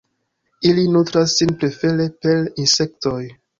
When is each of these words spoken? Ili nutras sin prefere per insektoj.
Ili 0.69 0.85
nutras 0.93 1.35
sin 1.41 1.53
prefere 1.65 2.09
per 2.27 2.43
insektoj. 2.67 3.23